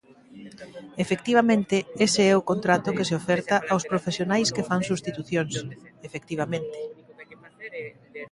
[1.03, 5.53] Efectivamente, ese é o contrato que se oferta aos profesionais que fan substitucións,
[6.07, 6.77] efectivamente.